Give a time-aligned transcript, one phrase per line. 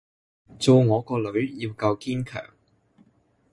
[0.57, 1.27] 做我個女
[1.59, 2.43] 要夠堅強